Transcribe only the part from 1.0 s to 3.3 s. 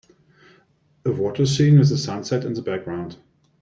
A water scene with a sunset in the background.